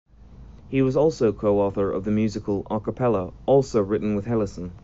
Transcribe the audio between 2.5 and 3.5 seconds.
"A Cappella,"